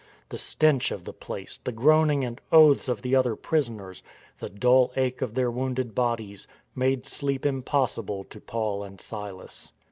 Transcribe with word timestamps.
The 0.29 0.37
stench 0.39 0.89
of 0.89 1.03
the 1.03 1.13
place, 1.13 1.59
the 1.63 1.71
groaning 1.71 2.23
and 2.23 2.41
oaths 2.51 2.89
of 2.89 3.03
the 3.03 3.15
other 3.15 3.35
prisoners, 3.35 4.01
the 4.39 4.49
dull 4.49 4.91
ache 4.95 5.21
of 5.21 5.35
their 5.35 5.51
wounded 5.51 5.93
bodies, 5.93 6.47
made 6.73 7.05
sleep 7.05 7.45
impossible 7.45 8.23
to 8.23 8.41
Paul 8.41 8.81
and 8.83 8.99
Silas. 8.99 9.73